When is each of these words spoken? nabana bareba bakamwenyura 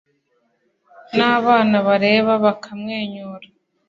nabana 1.15 1.77
bareba 1.87 2.33
bakamwenyura 2.43 3.47